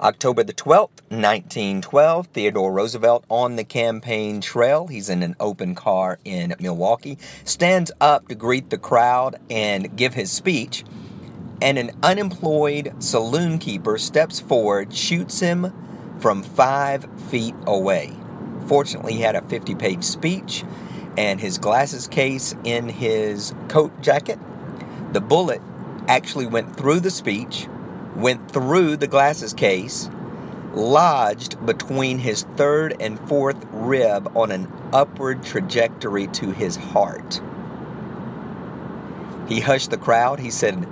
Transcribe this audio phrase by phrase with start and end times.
[0.00, 4.86] October the 12th, 1912, Theodore Roosevelt on the campaign trail.
[4.86, 10.14] He's in an open car in Milwaukee, stands up to greet the crowd and give
[10.14, 10.84] his speech.
[11.60, 15.72] And an unemployed saloon keeper steps forward, shoots him
[16.20, 18.12] from five feet away.
[18.66, 20.64] Fortunately, he had a 50 page speech
[21.16, 24.38] and his glasses case in his coat jacket.
[25.12, 25.60] The bullet
[26.06, 27.66] actually went through the speech
[28.18, 30.10] went through the glasses case,
[30.74, 37.40] lodged between his third and fourth rib on an upward trajectory to his heart.
[39.48, 40.40] He hushed the crowd.
[40.40, 40.86] He said,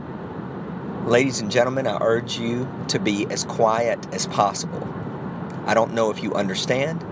[1.05, 4.83] Ladies and gentlemen, I urge you to be as quiet as possible.
[5.67, 7.05] I don't know if you understand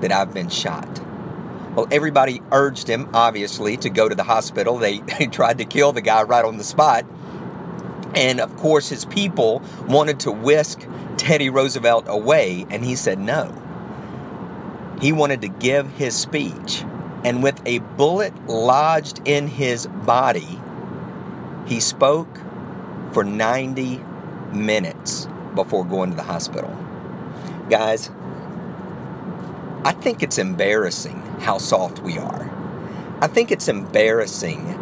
[0.00, 1.00] that I've been shot.
[1.74, 4.78] Well, everybody urged him, obviously, to go to the hospital.
[4.78, 7.06] They, they tried to kill the guy right on the spot.
[8.14, 13.58] And of course, his people wanted to whisk Teddy Roosevelt away, and he said no.
[15.00, 16.84] He wanted to give his speech,
[17.24, 20.60] and with a bullet lodged in his body,
[21.66, 22.40] he spoke
[23.12, 23.98] for 90
[24.52, 26.76] minutes before going to the hospital.
[27.68, 28.10] Guys,
[29.84, 32.50] I think it's embarrassing how soft we are.
[33.20, 34.78] I think it's embarrassing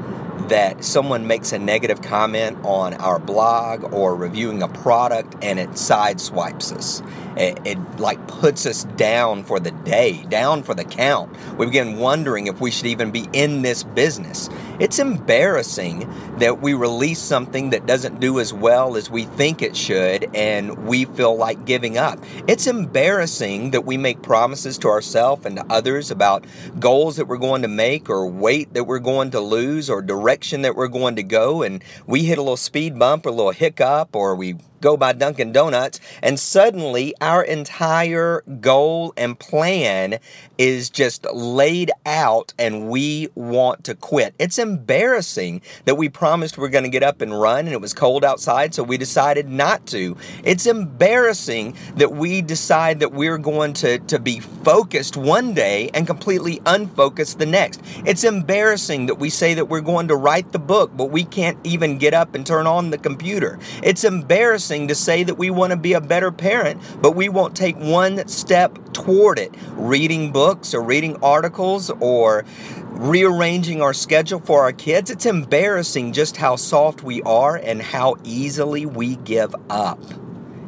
[0.48, 5.70] that someone makes a negative comment on our blog or reviewing a product and it
[5.70, 7.02] sideswipes us.
[7.36, 11.34] It, it, like puts us down for the day, down for the count.
[11.56, 14.48] We begin wondering if we should even be in this business.
[14.78, 19.76] It's embarrassing that we release something that doesn't do as well as we think it
[19.76, 22.18] should and we feel like giving up.
[22.48, 26.46] It's embarrassing that we make promises to ourselves and to others about
[26.78, 30.29] goals that we're going to make or weight that we're going to lose or direct
[30.30, 33.32] direction that we're going to go and we hit a little speed bump or a
[33.32, 40.18] little hiccup or we go by Dunkin' Donuts, and suddenly our entire goal and plan
[40.58, 44.34] is just laid out and we want to quit.
[44.38, 47.80] It's embarrassing that we promised we are going to get up and run and it
[47.80, 50.16] was cold outside, so we decided not to.
[50.44, 56.06] It's embarrassing that we decide that we're going to, to be focused one day and
[56.06, 57.80] completely unfocused the next.
[58.04, 61.58] It's embarrassing that we say that we're going to write the book, but we can't
[61.64, 63.58] even get up and turn on the computer.
[63.82, 67.56] It's embarrassing to say that we want to be a better parent, but we won't
[67.56, 69.54] take one step toward it.
[69.72, 72.44] Reading books or reading articles or
[72.90, 75.10] rearranging our schedule for our kids.
[75.10, 80.02] It's embarrassing just how soft we are and how easily we give up.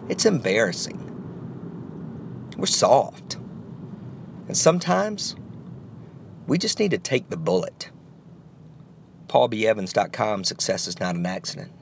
[0.09, 0.99] It's embarrassing.
[2.57, 3.37] We're soft.
[4.47, 5.37] And sometimes
[6.47, 7.92] we just need to take the bullet.
[9.33, 11.73] PaulBEvans.com Success is not an accident.